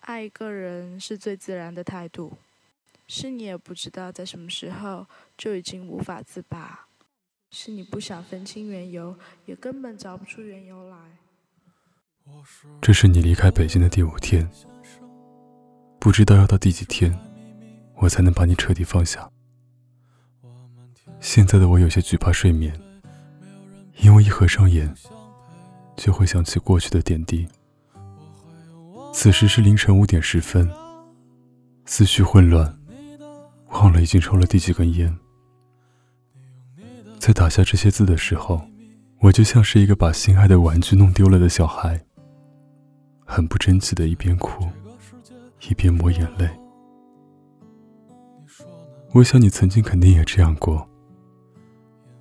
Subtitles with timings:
[0.00, 2.32] 爱一个人是最自然的态度，
[3.06, 6.86] 是你也不知道在什么时候就已经无法自拔，
[7.50, 9.16] 是你不想分清缘由，
[9.46, 10.96] 也根本找不出缘由来。
[12.80, 14.48] 这是你离开北京的第五天，
[15.98, 17.18] 不知道要到第几天，
[17.96, 19.30] 我才能把你彻底放下。
[21.20, 22.72] 现在的我有些惧怕睡眠，
[23.98, 24.94] 因为一合上眼，
[25.96, 27.48] 就会想起过去的点滴。
[29.12, 30.68] 此时是凌晨五点十分，
[31.84, 32.78] 思绪混乱，
[33.70, 35.14] 忘了已经抽了第几根烟。
[37.18, 38.62] 在打下这些字的时候，
[39.18, 42.00] 我就像是一个把心爱的玩具弄丢了的小孩，
[43.26, 44.66] 很不争气的一边哭，
[45.68, 46.48] 一边抹眼泪。
[49.12, 50.88] 我想你曾经肯定也这样过，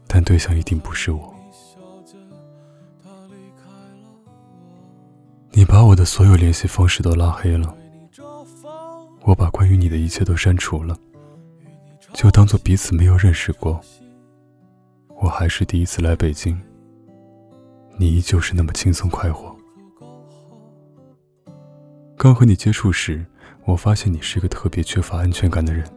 [0.05, 1.38] 但对象一定不是我。
[5.69, 7.77] 把我的所有联系方式都拉黑了，
[9.21, 10.97] 我把关于你的一切都删除了，
[12.11, 13.79] 就当做彼此没有认识过。
[15.21, 16.59] 我还是第一次来北京，
[17.97, 19.55] 你依旧是那么轻松快活。
[22.17, 23.23] 刚和你接触时，
[23.65, 25.87] 我发现你是一个特别缺乏安全感的人，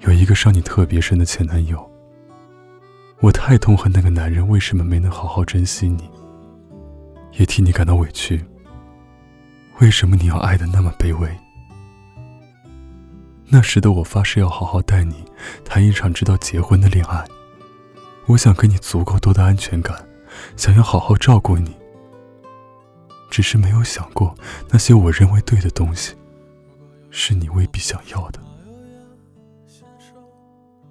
[0.00, 1.86] 有一个伤你特别深的前男友。
[3.20, 6.08] 我太痛恨那个男人为什么没能好好珍惜你。
[7.32, 8.42] 也替你感到委屈。
[9.80, 11.28] 为什么你要爱的那么卑微？
[13.46, 15.24] 那时的我发誓要好好待你，
[15.64, 17.24] 谈一场直到结婚的恋爱。
[18.26, 19.96] 我想给你足够多的安全感，
[20.56, 21.74] 想要好好照顾你。
[23.30, 24.34] 只是没有想过，
[24.70, 26.14] 那些我认为对的东西，
[27.10, 28.40] 是你未必想要的。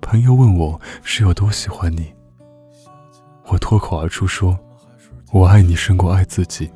[0.01, 2.13] 朋友问我是有多喜欢你，
[3.45, 4.59] 我脱口而出说。
[5.31, 6.69] 我爱你胜过爱自己，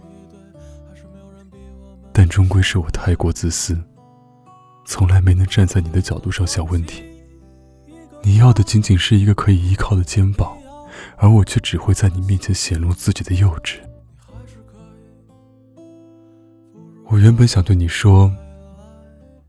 [2.17, 3.77] 但终归是我太过自私，
[4.87, 7.03] 从来没能站在你的角度上想问题。
[8.23, 10.57] 你要的仅仅是一个可以依靠的肩膀，
[11.17, 13.75] 而我却只会在你面前显露自己的幼稚。
[17.05, 18.33] 我原本想对你说，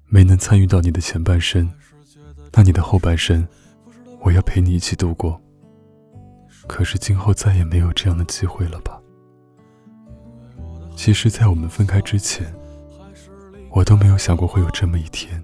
[0.04, 1.72] 没能参与到你的前半生，
[2.52, 3.48] 那你的后半生，
[4.20, 5.40] 我要陪你一起度过。
[6.66, 9.00] 可是今后再也没有这样的机会了吧？
[10.94, 12.52] 其实，在我们分开之前，
[13.78, 15.40] 我都没有想过会有这么一天。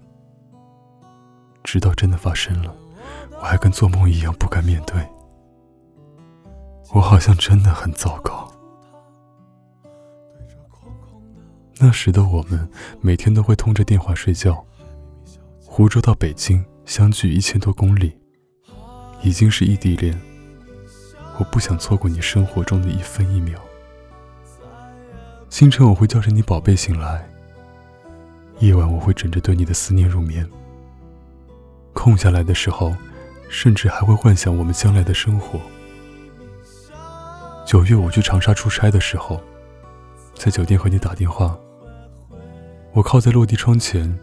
[1.62, 2.74] 直到真的发生了，
[3.30, 5.00] 我还跟做梦一样不敢面对。
[6.92, 8.52] 我好像真的很糟糕。
[11.78, 12.68] 那时的我们
[13.00, 14.64] 每天都会通着电话睡觉。
[15.64, 18.18] 湖州到北京相距一千多公里，
[19.22, 20.20] 已经是异地恋。
[21.38, 23.60] 我不想错过你生活中的一分一秒。
[25.48, 27.28] 清晨我会叫着你宝贝醒来，
[28.58, 30.48] 夜晚我会枕着对你的思念入眠。
[31.92, 32.94] 空下来的时候，
[33.48, 35.60] 甚至还会幻想我们将来的生活。
[37.66, 39.40] 九月我去长沙出差的时候，
[40.34, 41.56] 在酒店和你打电话，
[42.92, 44.18] 我靠在落地窗前，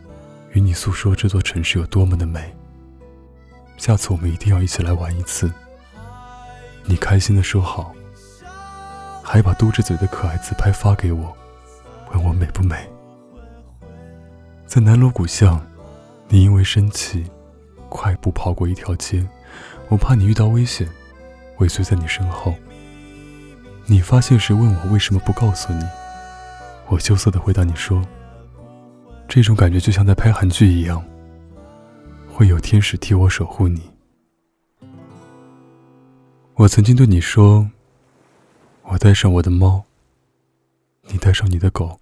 [0.51, 2.55] 与你诉说这座城市有多么的美。
[3.77, 5.51] 下次我们一定要一起来玩一次。
[6.83, 7.93] 你开心的说好，
[9.23, 11.35] 还把嘟着嘴的可爱自拍发给我，
[12.11, 12.90] 问我美不美。
[14.71, 15.61] 在南锣鼓巷，
[16.29, 17.25] 你因为生气，
[17.89, 19.27] 快步跑过一条街，
[19.89, 20.87] 我怕你遇到危险，
[21.57, 22.55] 尾随在你身后。
[23.85, 25.83] 你发现时问我为什么不告诉你，
[26.87, 28.01] 我羞涩的回答你说
[29.27, 31.03] ：“这种感觉就像在拍韩剧一样，
[32.33, 33.91] 会有天使替我守护你。”
[36.55, 37.69] 我曾经对你说
[38.87, 39.83] ：“我带上我的猫，
[41.09, 41.99] 你带上你的狗，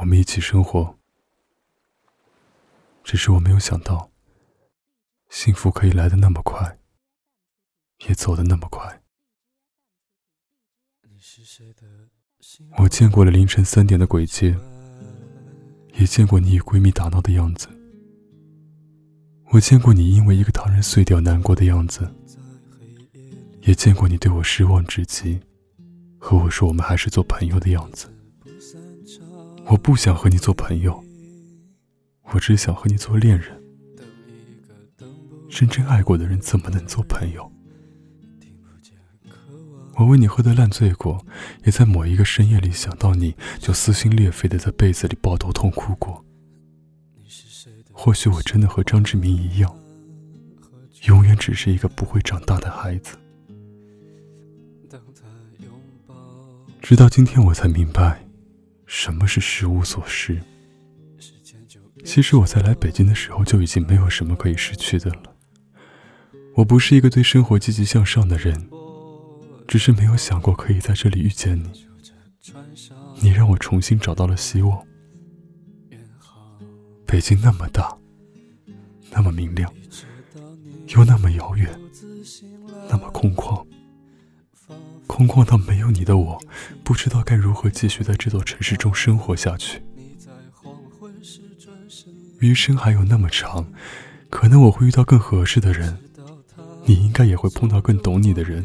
[0.00, 0.92] 我们一起生活。”
[3.06, 4.10] 只是我没有想到，
[5.30, 6.76] 幸福可以来的那么快，
[8.08, 9.00] 也走的那么快。
[12.78, 14.58] 我见过了凌晨三点的鬼街，
[15.94, 17.68] 也见过你与闺蜜打闹的样子，
[19.52, 22.12] 我见过你因为一个糖人碎掉难过的样子。
[23.62, 25.40] 也见过你对我失望至极，
[26.18, 28.12] 和我说我们还是做朋友的样子。
[29.66, 31.04] 我不想和你做朋友，
[32.32, 33.62] 我只想和你做恋人。
[35.48, 37.50] 真正爱过的人怎么能做朋友？
[39.94, 41.24] 我为你喝得烂醉过，
[41.64, 46.22] 也在某一个深夜里想到你就撕心裂肺的在被子里抱头痛哭过。
[47.92, 49.74] 或许我真的和张志明一样，
[51.04, 53.16] 永远只是一个不会长大的孩子。
[56.82, 58.22] 直到今天，我才明白，
[58.84, 60.38] 什么是失无所失。
[62.06, 65.34] 其实我在来北京的时候就已经没有什么可以失去的了。
[66.54, 68.70] 我不是一个对生活积极向上的人，
[69.66, 71.84] 只是没有想过可以在这里遇见你。
[73.20, 74.86] 你让我重新找到了希望。
[77.04, 77.98] 北京那么大，
[79.10, 79.70] 那么明亮，
[80.86, 81.68] 又那么遥远，
[82.88, 83.66] 那么空旷，
[85.08, 86.40] 空旷到没有你的我，
[86.84, 89.82] 不知道该如何继续在这座城市中生活下去。
[92.46, 93.66] 余生还有那么长，
[94.30, 95.98] 可能我会遇到更合适的人，
[96.84, 98.64] 你应该也会碰到更懂你的人。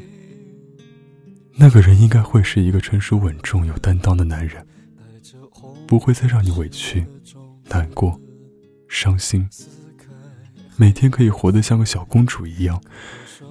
[1.56, 4.66] 那个人应该会是一个成熟稳重、有担当的男人，
[5.88, 7.06] 不会再让你委屈、
[7.70, 8.20] 难过、
[8.88, 9.48] 伤心。
[10.78, 12.82] 每天可以活得像个小公主一样，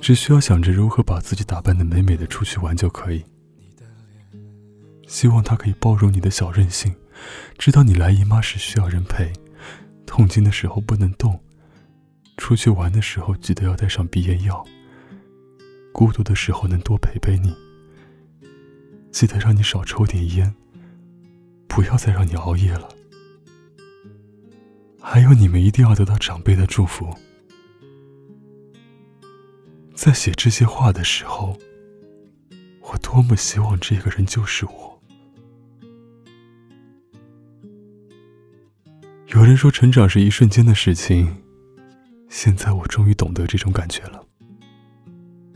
[0.01, 3.25] 只需要想着如何把自己打扮得美美的出去玩就可以。
[5.07, 6.95] 希望他可以包容你的小任性，
[7.59, 9.33] 知道你来姨妈时需要人陪。
[10.11, 11.39] 痛经的时候不能动，
[12.37, 14.67] 出去玩的时候记得要带上鼻炎药。
[15.93, 17.55] 孤独的时候能多陪陪你，
[19.13, 20.53] 记得让你少抽点烟，
[21.69, 22.89] 不要再让你熬夜了。
[25.01, 27.17] 还有你们一定要得到长辈的祝福。
[29.95, 31.57] 在写这些话的时候，
[32.83, 34.90] 我多么希望这个人就是我。
[39.51, 41.37] 人说，成长是一瞬间的事情。
[42.29, 44.25] 现在我终于懂得这种感觉了。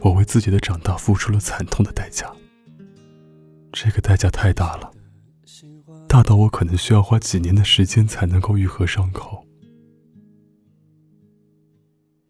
[0.00, 2.28] 我为自己的长大付出了惨痛的代价，
[3.72, 4.90] 这个代价太大了，
[6.08, 9.46] 大到我可能需要花几年的时间才能够愈合伤口。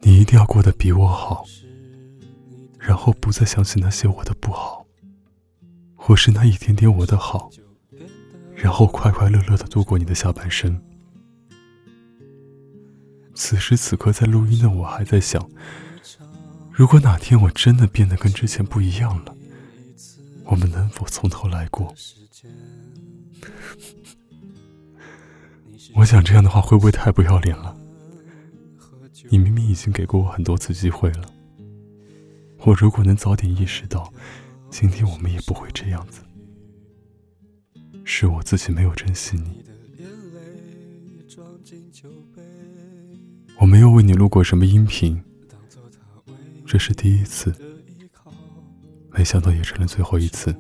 [0.01, 1.47] 你一定要过得比我好，
[2.79, 4.87] 然后不再想起那些我的不好，
[5.95, 7.51] 或是那一点点我的好，
[8.55, 10.79] 然后快快乐乐的度过你的下半生。
[13.35, 15.51] 此时此刻，在录音的我还在想：
[16.71, 19.37] 如果哪天我真的变得跟之前不一样了，
[20.45, 21.95] 我们能否从头来过？
[25.95, 27.77] 我想这样的话会不会太不要脸了？
[29.31, 31.31] 你明明已经给过我很多次机会了，
[32.59, 34.13] 我如果能早点意识到，
[34.71, 36.21] 今天我们也不会这样子。
[38.05, 39.65] 是我自己没有珍惜你。
[43.59, 45.23] 我没有为你录过什么音频，
[46.67, 47.55] 这是第一次，
[49.11, 50.55] 没想到也成了最后一次。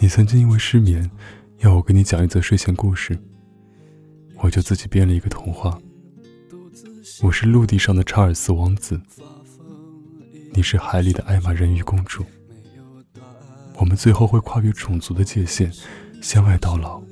[0.00, 1.10] 你曾经因为失眠，
[1.58, 3.18] 要我给你讲一则睡前故事，
[4.36, 5.80] 我就自己编了一个童话。
[7.22, 9.00] 我是陆地上的查尔斯王子，
[10.52, 12.24] 你是海里的艾玛人鱼公主。
[13.76, 15.72] 我们最后会跨越种族的界限，
[16.20, 17.02] 相爱到老，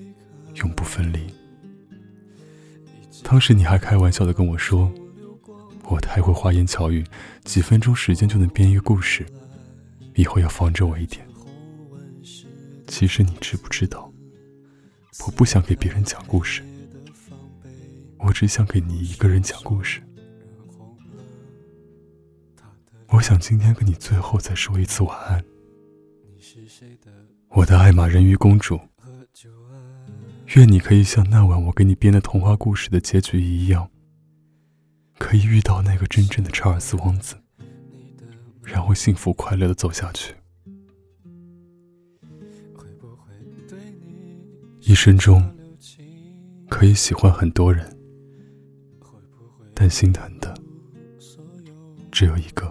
[0.57, 1.21] 永不分离。
[3.23, 4.93] 当时你还开玩笑的跟我说，
[5.85, 7.05] 我太会花言巧语，
[7.45, 9.25] 几分钟时间就能编一个故事，
[10.15, 11.27] 以后要防着我一点。
[12.87, 14.13] 其实你知不知道，
[15.27, 16.63] 我不想给别人讲故事，
[18.19, 20.03] 我只想给你一个人讲故事。
[23.09, 25.45] 我想今天跟你最后再说一次晚安，
[27.49, 28.79] 我的爱玛人鱼公主。
[30.55, 33.89] 愿你可以像那晚我给你编的童话故事的结局一样，
[35.19, 37.37] 可以遇到那个真正的查尔斯王子，
[38.63, 40.35] 然后幸福快乐的走下去。
[44.81, 45.43] 一生中
[46.69, 47.91] 可以喜欢很多人，
[49.73, 50.53] 但心疼的
[52.11, 52.71] 只有一个。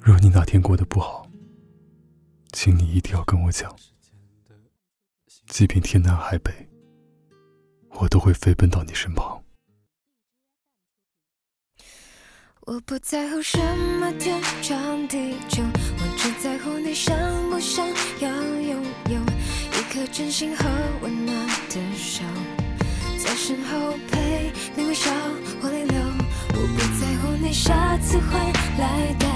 [0.00, 1.30] 若你哪天过得不好，
[2.52, 3.72] 请你一定要跟我讲。
[5.50, 6.52] 即便天南海北，
[7.90, 9.42] 我都会飞奔到你身旁。
[12.60, 13.58] 我不在乎什
[13.98, 17.14] 么天长地久，我只在乎你想
[17.50, 17.84] 不想
[18.20, 19.20] 要拥有
[19.76, 20.64] 一颗真心和
[21.02, 22.22] 温暖的手，
[23.18, 25.10] 在身后陪你微笑
[25.60, 26.00] 或泪流。
[26.52, 28.38] 我不在乎你下次会
[28.78, 29.26] 来带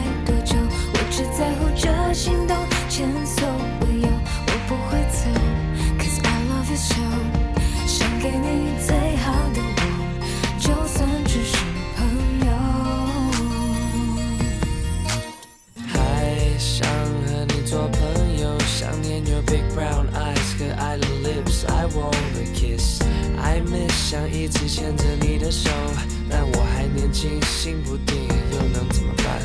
[27.15, 29.41] 我还年轻，心不定，又能怎么办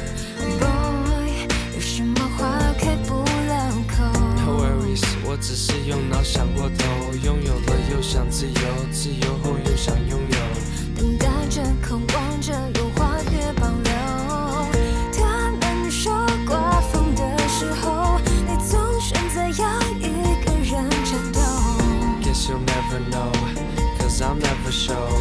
[0.60, 1.46] ？Boy，
[1.76, 2.50] 有什么话
[2.80, 4.04] 开不了口
[4.38, 5.38] ？No worries，我。
[5.40, 6.84] 只是用脑想过头，
[7.24, 8.54] 拥有了又想自由，
[8.92, 10.38] 自由后又想拥有。
[10.98, 13.92] 等待着，渴望着，有话别保留。
[15.14, 20.10] 他们说刮风的时候，你总选择要一
[20.44, 21.40] 个人战斗。
[22.22, 23.32] Guess you'll never know,
[24.00, 25.19] cause I'll never show.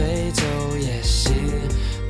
[0.00, 0.42] 追走
[0.78, 1.34] 也行，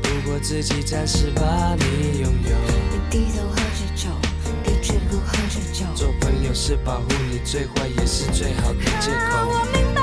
[0.00, 2.56] 不过自己暂时把你拥有。
[2.92, 4.08] 你低头喝着酒，
[4.62, 5.84] 别只顾喝着酒。
[5.96, 9.99] 做朋友是保护你，最坏也是最好的借口。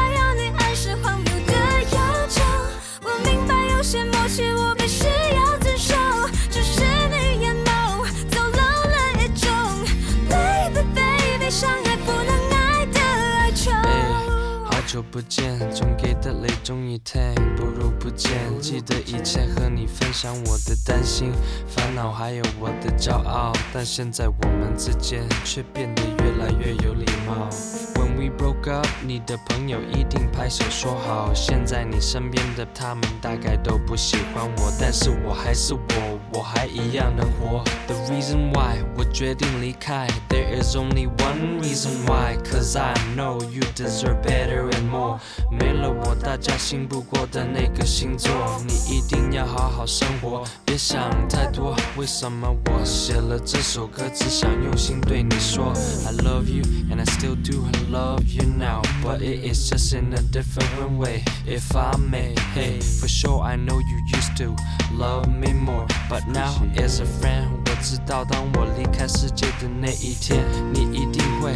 [15.12, 18.32] 不见，总给的泪终于停，不如不见。
[18.62, 21.32] 记得以前和你分享我的担心、
[21.68, 27.97] 烦恼，还有我的骄傲，但现在我们之间却变得越来越有礼貌。
[28.08, 31.34] When we broke up，你的朋友一定拍手说好。
[31.34, 37.66] 现在你身边的他们大概都不喜欢我，但是我还是我，我还一样能活。
[37.86, 45.20] The reason why 我决定离开，There is only one reason why，cause I know you deserve better and more。
[45.52, 48.32] 没了我，大家信不过的那个星座，
[48.66, 51.76] 你一定要好好生活，别想太多。
[51.98, 55.74] 为什么我写了这首歌，只想用心对你说
[56.06, 60.23] ，I love you and I still do love you now, but it is just in a
[60.23, 61.23] different way.
[61.47, 64.57] If I may, hey, for sure I know you used to
[64.93, 71.53] love me more, but now as a friend，我知道当我离开世界的那一天，你一定会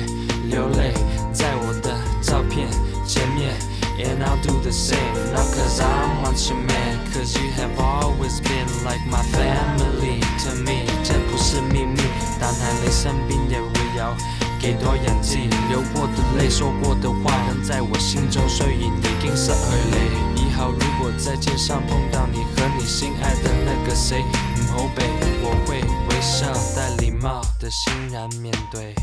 [0.49, 0.92] 流泪
[1.33, 2.68] 在我的照片
[3.06, 3.54] 前面。
[3.99, 8.68] And I'll do the same, not cause I want you man, cause you have always been
[8.85, 10.85] like my family to me.
[11.02, 12.02] 这不是秘密，
[12.38, 13.39] 但还没生病也不
[14.62, 15.50] 要给多演技。
[15.70, 18.91] 流过的泪，说过的话，仍在我心中，虽然已
[19.22, 19.58] 经失去
[19.89, 20.41] 你。
[20.41, 25.03] 以后如果在街上碰到你和你心爱的那个谁，唔好避，
[25.41, 28.94] 我会微笑带礼貌的欣然面對。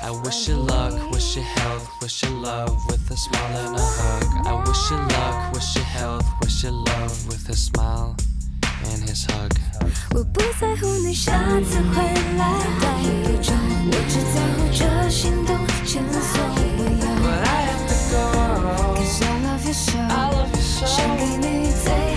[0.00, 3.82] I wish you luck, wish you health, wish you love with a smile and a
[3.82, 4.46] hug.
[4.46, 8.14] I wish you luck, wish you health, wish you love with a smile
[8.84, 9.52] and his hug.
[10.14, 12.02] 我不在乎你下次回
[12.36, 12.42] 来
[12.80, 13.06] 的预，
[13.90, 15.50] 我只在乎这心动
[15.84, 16.58] 前所未
[16.98, 17.04] 有。
[19.44, 22.07] love you so，想给你最。